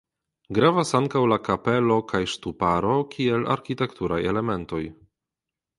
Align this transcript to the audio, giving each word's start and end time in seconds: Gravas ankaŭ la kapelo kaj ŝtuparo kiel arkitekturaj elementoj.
Gravas 0.57 0.93
ankaŭ 0.99 1.21
la 1.33 1.37
kapelo 1.49 1.97
kaj 2.13 2.23
ŝtuparo 2.33 2.97
kiel 3.13 3.47
arkitekturaj 3.59 4.23
elementoj. 4.33 4.85